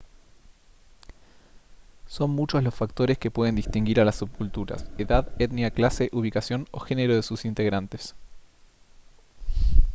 son 2.07 2.31
muchos 2.31 2.63
los 2.63 2.73
factores 2.73 3.19
que 3.19 3.29
pueden 3.29 3.53
distinguir 3.53 3.99
a 3.99 4.03
las 4.03 4.15
subculturas 4.15 4.87
edad 4.97 5.29
etnia 5.37 5.69
clase 5.69 6.09
ubicación 6.11 6.65
o 6.71 6.79
género 6.79 7.13
de 7.13 7.21
sus 7.21 7.45
integrantes 7.45 8.15